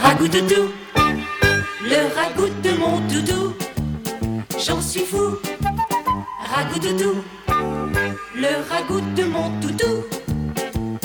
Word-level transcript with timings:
Ragout 0.00 0.28
doudou, 0.28 0.70
le 1.82 2.14
ragout 2.16 2.48
de 2.62 2.70
mon 2.78 3.00
doudou, 3.08 3.54
j'en 4.58 4.80
suis 4.80 5.04
fou. 5.04 5.36
Ragout 6.50 6.78
doudou, 6.78 7.22
le 8.34 8.70
ragout 8.70 9.02
de 9.14 9.24
mon 9.24 9.50
doudou, 9.60 10.04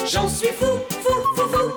j'en 0.10 0.29
suis 0.29 0.50
fou, 0.50 0.79
fou, 0.89 1.13
fou, 1.36 1.48
fou. 1.52 1.71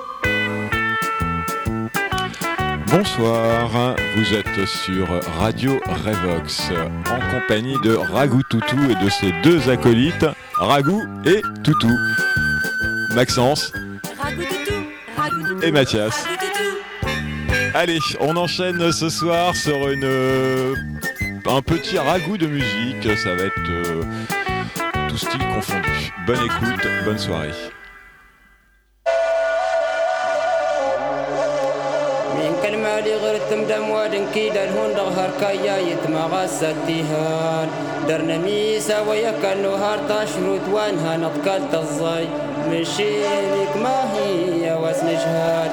Bonsoir, 2.87 3.97
vous 4.17 4.35
êtes 4.35 4.67
sur 4.67 5.09
Radio 5.39 5.81
Revox 5.87 6.71
en 7.11 7.21
compagnie 7.33 7.77
de 7.83 7.95
Ragou 7.95 8.43
Toutou 8.51 8.79
et 8.89 9.05
de 9.05 9.11
ses 9.11 9.33
deux 9.43 9.69
acolytes, 9.69 10.27
Ragou 10.55 11.03
et 11.25 11.43
Toutou. 11.65 11.91
Maxence 13.15 13.73
Ragout 14.19 14.43
doudou, 14.43 14.87
ragout 15.17 15.43
doudou, 15.43 15.67
et 15.67 15.73
Mathias. 15.73 16.25
ragout. 16.25 16.50
Allez, 17.74 18.00
on 18.20 18.36
enchaîne 18.38 18.92
ce 18.92 19.10
soir 19.10 19.56
sur 19.56 19.90
une 19.90 20.04
euh, 20.04 20.76
un 21.46 21.62
petit 21.62 21.98
ragout 21.98 22.38
de 22.38 22.48
musique. 22.48 23.18
Ça 23.18 23.36
va 23.36 23.44
être 23.44 23.70
euh, 23.70 24.02
tout 25.10 25.18
style 25.18 25.46
confondu. 25.54 26.12
Bonne 26.26 26.46
écoute, 26.46 26.88
bonne 27.06 27.20
soirée. 27.20 27.52
من 32.36 32.56
كلمة 32.64 33.00
غير 33.00 33.40
دم 33.70 33.90
وادن 33.90 34.26
كيدا 34.34 34.64
الهون 34.64 34.94
ظهر 34.96 35.30
كايا 35.42 35.78
يتمغى 35.78 36.48
ستيهان 36.48 37.68
درنا 38.08 38.38
ميسا 38.38 39.00
وياك 39.00 39.46
النهار 39.46 40.00
تشروت 40.10 40.66
وانها 40.72 41.18
نطقال 41.18 41.62
الزاي 41.74 42.28
مشيلك 42.70 43.78
ما 43.84 43.98
هي 44.14 44.74
واسن 44.74 45.08
جهاد 45.08 45.72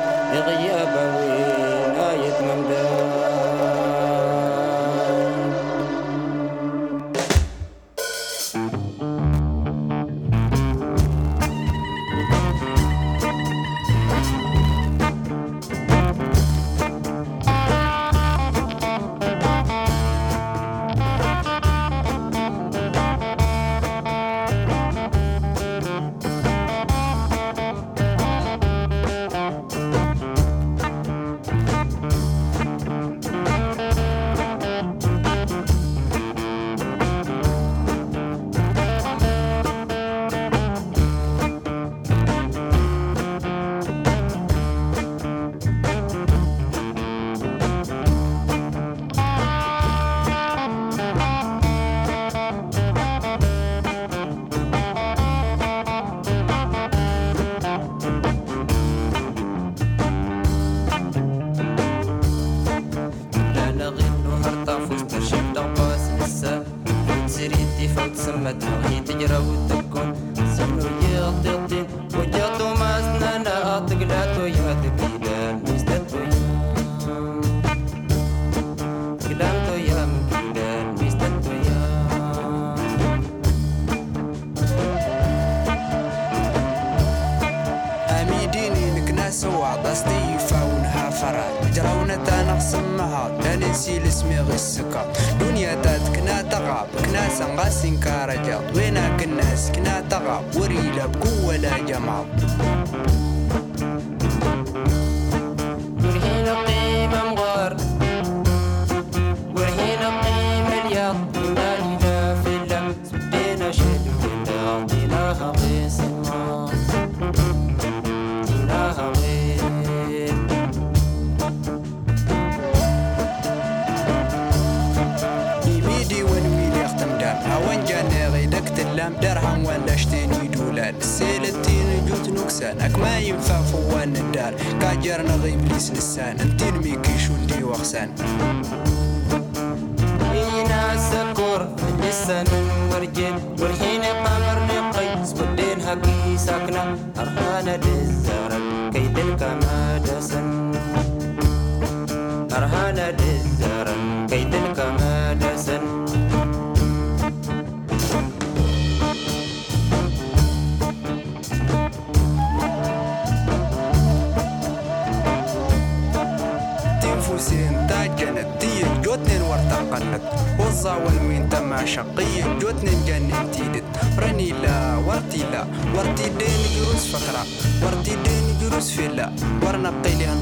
ورتقنت 170.17 170.59
وزا 170.59 170.93
والوين 170.93 171.49
تما 171.49 171.85
شقية 171.85 172.43
جوتنين 172.61 173.05
جنن 173.07 173.51
تيدت. 173.51 173.83
رني 174.19 174.51
لا 174.51 174.97
ورتي 174.97 175.43
لا. 175.51 175.65
ورتي 175.95 176.29
دين 176.29 176.61
جروس 176.75 177.15
فكرة 177.15 177.43
ورتي 177.83 178.15
دين 178.25 178.57
جروس 178.61 178.91
فيلا. 178.91 179.31
ورنا 179.63 179.93
قيلي 180.03 180.25
هن 180.25 180.41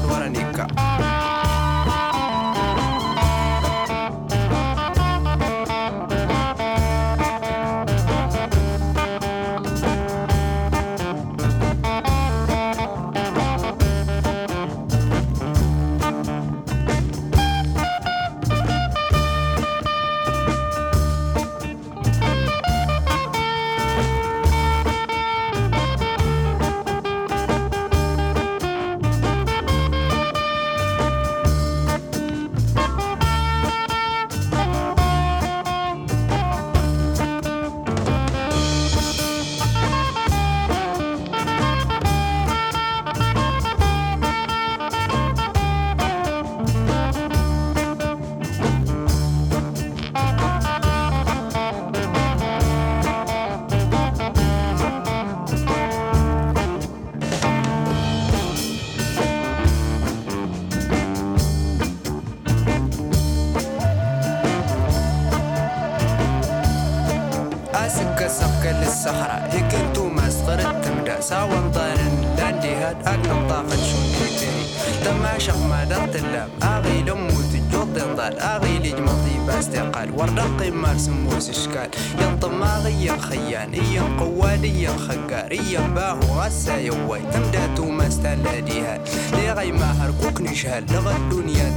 عيشها 90.56 90.80
لغا 90.80 91.16
الدنيا. 91.16 91.75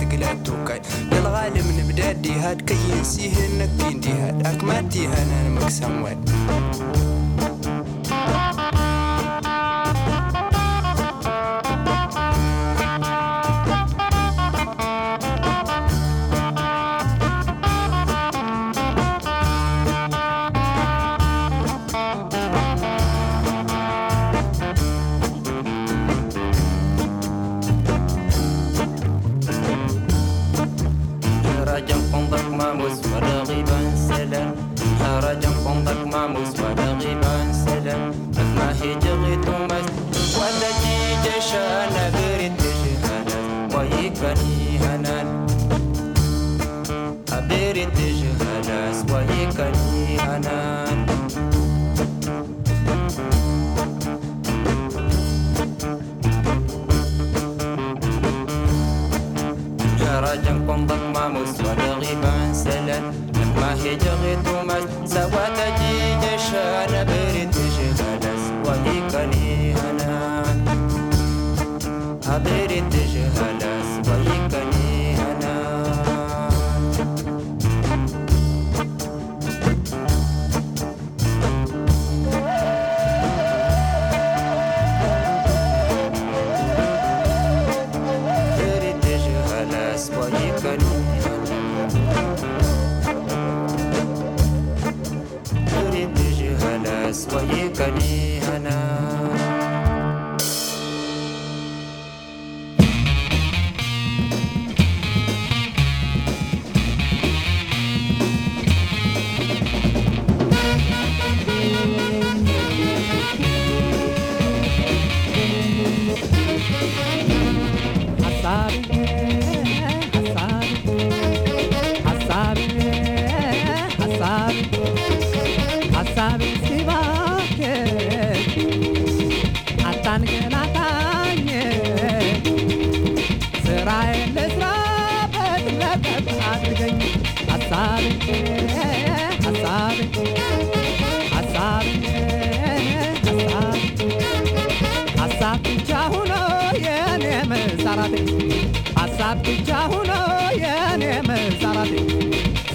ላብ 149.31 149.41
ብቻ 149.47 149.69
ሁኖ 149.89 150.11
የኔ 150.59 151.03
መዛባት 151.27 151.89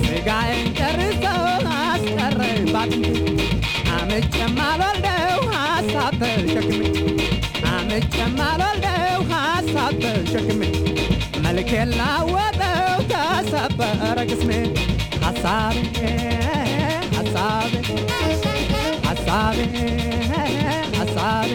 ስጋዬን 0.03 0.67
ጨርሰው 0.79 1.41
አስቀረባት 1.77 2.93
አምጬም 3.95 4.55
አልወልደው 4.67 5.41
ሀሳብ 5.55 6.15
ተሸክሜ 6.23 6.83
አምጬም 7.73 8.37
አልወልደው 8.47 9.19
ሀሳብ 9.33 9.97
ተሸክሜ 10.05 10.63
መልኬን 11.47 11.91
ላወጠው 12.01 12.93
ተሰበረ 13.13 14.19
ቅስሜ 14.31 14.53
ሀሳቤ 15.25 15.83
ሀሳቤ 17.17 17.75
ሀሳቤ 19.09 19.59
ሀሳቤ 21.01 21.51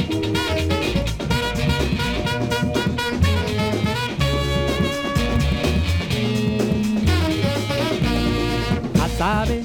sabe, 9.19 9.61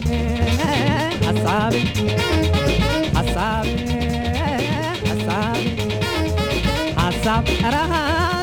a 1.22 1.32
sabe, 1.44 1.78
a 3.14 3.22
sabe, 3.32 3.70
a 5.06 5.14
sabe, 5.24 5.70
a 6.96 7.12
sabe, 7.22 7.50
a 7.62 7.70
sabe. 7.70 8.33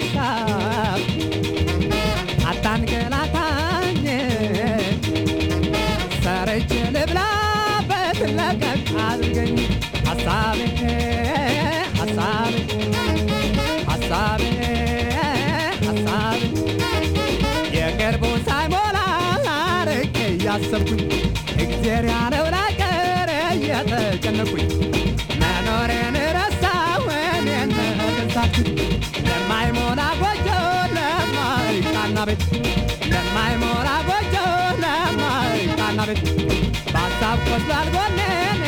እያሰብኩኝ 20.74 21.02
እግዜር 21.64 22.06
ያለው 22.10 22.46
ላቀር 22.54 23.30
እየተጨነኩኝ 23.48 24.68
መኖሬን 25.42 26.16
ረሳሁ 26.38 27.04
እኔን 27.32 27.72
ተገዛችሁ 27.78 28.66
ለማይሞላ 29.28 30.02
ጎጆ 30.22 30.48
ለማይቃና 30.96 32.18
ቤት 32.30 32.44
ለማይሞላ 33.12 33.90
ጎጆ 34.10 34.36
ለማይቃና 34.84 36.00
ቤት። 36.12 36.24
በሀሳብ 36.94 37.40
ቆስሏል 37.50 37.90
ጎኔን 37.98 38.64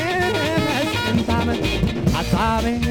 መስንት 0.67 1.31
ዓመት 1.37 1.63
ሀሳቤን 2.17 2.85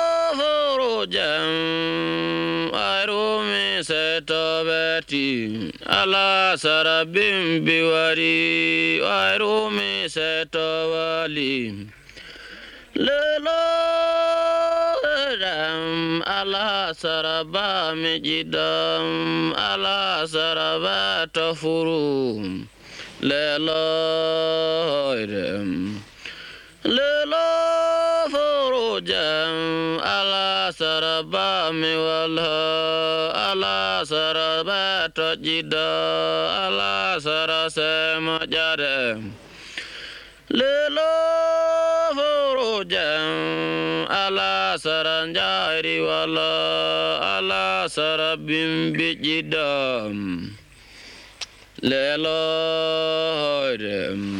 للفروجا 0.00 1.36
أرومي 2.74 3.82
ستوبتي 3.82 5.70
على 5.86 6.54
سرب 6.58 7.12
بوري 7.66 9.02
أرومي 9.04 10.08
ستوالي 10.08 11.86
للفروجا 12.96 13.60
على 16.26 16.92
سرب 16.96 17.56
مجدا 18.04 18.98
على 19.60 20.24
سرب 20.26 20.84
تفرو 21.32 22.42
للفروجا 23.22 24.50
للا 26.84 28.24
فروجا 28.32 29.46
على 30.00 30.70
سربا 30.78 31.70
مولها 31.70 33.32
على 33.38 34.00
سربا 34.04 35.06
تجدا 35.06 35.90
على 36.50 37.16
سرسم 37.20 38.38
جرم 38.44 39.32
للا 40.50 41.16
فروجا 42.16 43.16
على 44.10 44.74
سرنجار 44.78 45.84
ولا 45.86 47.18
على 47.22 47.86
سرب 47.88 48.46
بجدام 48.96 50.50
للا 51.82 52.44
هرم 53.42 54.39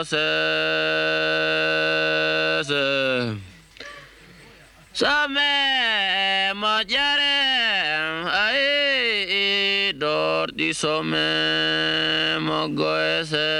cose. 0.00 0.16
Sa 4.92 5.28
me 5.28 6.52
ai 8.26 9.92
dor 9.96 10.52
di 10.52 10.72
some 10.72 11.16
mogoese. 12.40 13.50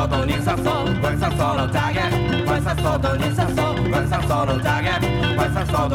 What's 0.00 0.24
ni 0.24 0.32
sa 0.40 0.56
sol, 0.56 0.88
versa 1.02 1.28
solo 1.36 1.68
target, 1.68 2.10
versa 2.48 2.74
solo, 2.80 3.16
ni 3.16 3.34
sa 3.34 3.46
sol, 3.52 3.76
solo 4.26 4.58
target, 4.62 5.02
versa 5.36 5.66
solo, 5.66 5.94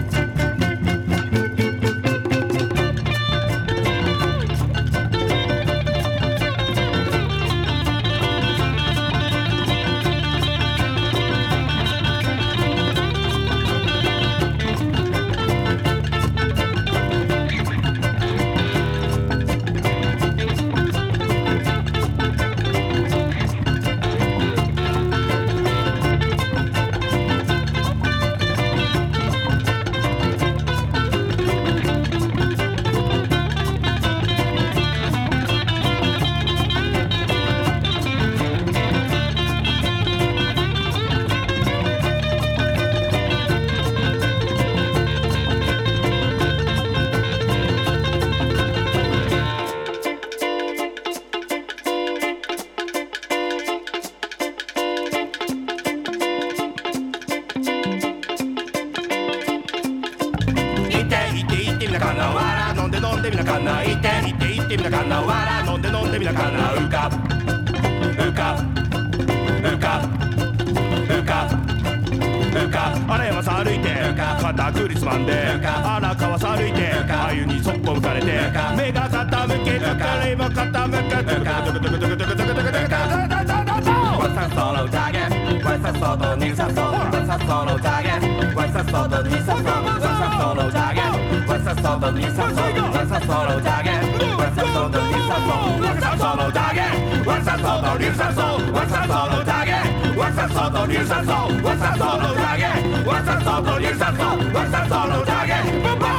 What's 101.79 101.97
that 101.97 101.97
solo 101.97 102.35
target? 102.35 103.07
What's 103.07 103.25
that 103.25 103.41
What's 103.41 103.79
Use 103.79 103.99
that 103.99 104.17
solo. 104.17 104.53
What's 104.53 104.71
that. 104.71 106.18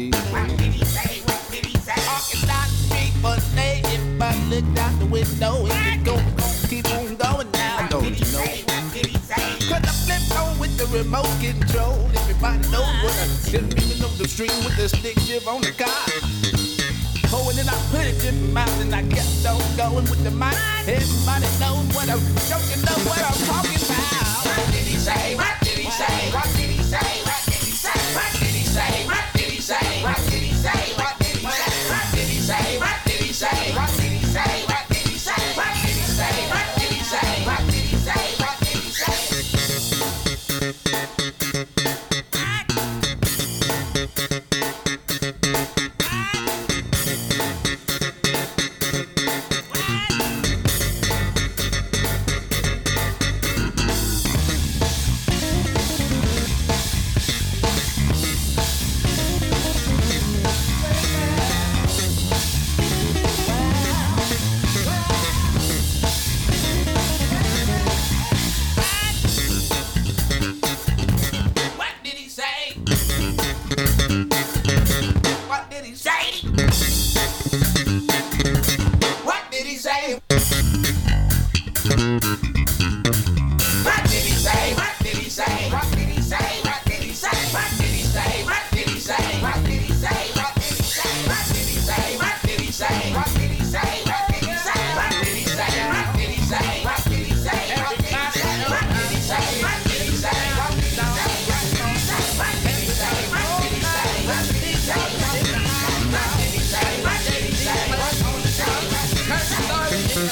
he 0.00 0.12
say? 0.12 0.32
What 0.32 0.58
did 0.58 0.72
he 0.72 0.84
say? 0.84 1.20
What 1.26 1.42
did 1.50 1.66
he 1.66 1.76
say? 1.78 2.00
Talking 2.08 2.46
down 2.48 2.68
the 2.68 2.76
street 2.88 3.14
one 3.22 3.44
day, 3.54 3.82
if 3.84 4.22
I 4.22 4.32
looked 4.48 4.78
out 4.78 4.98
the 4.98 5.06
window, 5.06 5.64
he 5.64 5.98
could 5.98 6.04
go, 6.04 6.16
keep 6.68 6.86
on 6.94 7.16
going 7.16 7.50
now. 7.52 7.86
Don't 7.88 8.04
you 8.08 8.26
know? 8.32 8.40
What 8.40 8.92
did 8.94 9.06
he 9.06 9.18
say? 9.18 9.44
Cause 9.68 9.84
I 9.84 9.92
flipped 10.06 10.32
on 10.40 10.58
with 10.58 10.72
the 10.78 10.86
remote 10.96 11.28
control. 11.40 11.98
Everybody 12.16 12.64
knows 12.72 12.88
what 13.04 13.12
I 13.12 13.26
did. 13.50 13.74
Beaming 13.76 14.02
up 14.04 14.14
the 14.16 14.28
street 14.28 14.54
with 14.64 14.76
the 14.76 14.88
stick 14.88 15.18
shift 15.20 15.46
on 15.46 15.60
the 15.60 15.72
car. 15.72 16.00
Oh, 17.32 17.48
and 17.48 17.58
then 17.58 17.68
I 17.68 17.76
put 17.92 18.02
it 18.02 18.24
in 18.24 18.52
my 18.52 18.64
mouth 18.64 18.80
and 18.80 18.94
I 18.94 19.02
kept 19.06 19.46
on 19.46 19.60
going 19.76 20.08
with 20.08 20.24
the 20.24 20.32
mic. 20.32 20.56
Everybody 20.88 21.46
knows 21.60 21.86
what 21.94 22.08
I'm, 22.08 22.18
don't 22.48 22.66
you 22.72 22.78
know 22.82 22.98
what 23.06 23.20
I'm 23.20 23.38
talking 23.46 23.78
about? 23.84 24.48
What 24.48 24.66
did 24.72 24.86
he 24.88 24.96
say? 24.96 25.36
What 25.36 25.54
did 25.62 25.78
he 25.78 25.90
say? 25.90 26.32
What 26.32 26.48
did 26.56 26.70
he 26.70 26.82
say? 26.82 27.29
say 30.62 30.92
what 30.94 31.19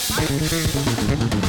Thank 0.01 1.43
you. 1.43 1.48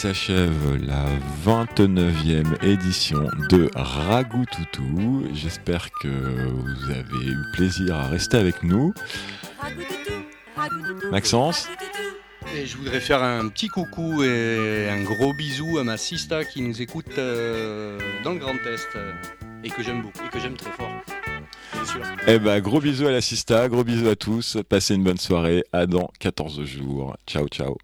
S'achève 0.00 0.78
la 0.86 1.04
29e 1.44 2.64
édition 2.64 3.28
de 3.50 3.68
Ragout 3.74 4.46
Toutou. 4.46 5.26
J'espère 5.34 5.90
que 6.00 6.08
vous 6.08 6.90
avez 6.90 7.26
eu 7.26 7.36
plaisir 7.52 7.96
à 7.96 8.08
rester 8.08 8.38
avec 8.38 8.62
nous. 8.62 8.94
Maxence. 11.10 11.68
Et 12.56 12.64
je 12.64 12.78
voudrais 12.78 13.00
faire 13.00 13.22
un 13.22 13.46
petit 13.48 13.68
coucou 13.68 14.22
et 14.22 14.88
un 14.88 15.02
gros 15.02 15.34
bisou 15.34 15.76
à 15.76 15.84
ma 15.84 15.98
sista 15.98 16.46
qui 16.46 16.62
nous 16.62 16.80
écoute 16.80 17.18
euh, 17.18 17.98
dans 18.24 18.32
le 18.32 18.38
Grand 18.38 18.54
Est 18.54 18.88
euh, 18.96 19.12
et 19.62 19.68
que 19.68 19.82
j'aime 19.82 20.00
beaucoup 20.00 20.24
et 20.24 20.30
que 20.30 20.40
j'aime 20.40 20.56
très 20.56 20.72
fort. 20.72 20.94
Bien 21.74 21.84
sûr. 21.84 22.00
Eh 22.26 22.38
ben, 22.38 22.58
gros 22.60 22.80
bisous 22.80 23.06
à 23.06 23.12
la 23.12 23.20
Sista, 23.20 23.68
gros 23.68 23.84
bisous 23.84 24.08
à 24.08 24.16
tous. 24.16 24.56
Passez 24.66 24.94
une 24.94 25.04
bonne 25.04 25.18
soirée. 25.18 25.62
À 25.74 25.84
dans 25.84 26.10
14 26.20 26.64
jours. 26.64 27.18
Ciao, 27.26 27.46
ciao. 27.48 27.76